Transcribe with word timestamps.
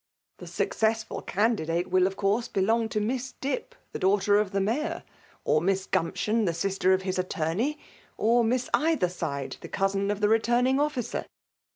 The 0.39 0.47
successful 0.47 1.21
candidate 1.21 1.91
will, 1.91 2.07
of 2.07 2.17
course 2.17 2.47
belong 2.47 2.89
io 2.95 2.99
Miss 2.99 3.33
Dip, 3.33 3.75
the 3.91 3.99
daughter 3.99 4.39
of 4.39 4.49
the 4.49 4.59
Mayor» 4.59 5.03
or 5.43 5.61
Miss 5.61 5.85
Gumption, 5.85 6.45
the 6.45 6.55
sister 6.55 6.91
of 6.93 7.03
his 7.03 7.19
attorney, 7.19 7.77
or 8.17 8.43
Miss 8.43 8.67
Eithcrside, 8.73 9.59
the 9.59 9.69
cousin 9.69 10.09
of 10.09 10.19
the 10.19 10.27
returning 10.27 10.79
officer. 10.79 11.27